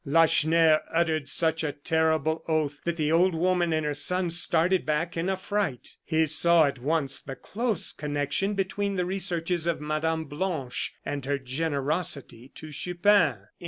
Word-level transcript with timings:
Lacheneur 0.03 0.81
uttered 0.91 1.29
such 1.29 1.63
a 1.63 1.71
terrible 1.73 2.43
oath 2.47 2.81
that 2.85 2.97
the 2.97 3.11
old 3.11 3.35
woman 3.35 3.71
and 3.71 3.85
her 3.85 3.93
son 3.93 4.31
started 4.31 4.83
back 4.83 5.15
in 5.15 5.29
affright. 5.29 5.95
He 6.03 6.25
saw 6.25 6.65
at 6.65 6.79
once 6.79 7.19
the 7.19 7.35
close 7.35 7.91
connection 7.93 8.55
between 8.55 8.95
the 8.95 9.05
researches 9.05 9.67
of 9.67 9.79
Mme. 9.79 10.23
Blanche 10.23 10.95
and 11.05 11.23
her 11.27 11.37
generosity 11.37 12.51
to 12.55 12.71
Chupin. 12.71 13.45